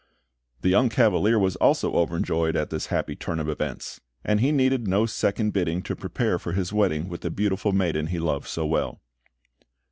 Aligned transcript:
The 0.61 0.69
young 0.69 0.89
Cavalier 0.89 1.37
was 1.37 1.55
also 1.57 1.93
overjoyed 1.93 2.55
at 2.55 2.71
this 2.71 2.87
happy 2.87 3.15
turn 3.15 3.39
of 3.39 3.47
events; 3.47 4.01
and 4.23 4.39
he 4.39 4.51
needed 4.51 4.87
no 4.87 5.05
second 5.05 5.53
bidding 5.53 5.83
to 5.83 5.95
prepare 5.95 6.39
for 6.39 6.53
his 6.53 6.73
wedding 6.73 7.07
with 7.07 7.21
the 7.21 7.29
beautiful 7.29 7.71
maiden 7.71 8.07
he 8.07 8.17
loved 8.17 8.47
so 8.47 8.65
well. 8.65 8.99